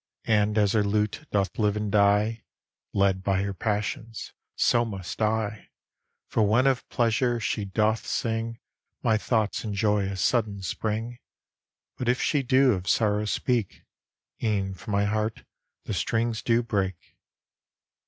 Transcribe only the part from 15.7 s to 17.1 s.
the strings do break.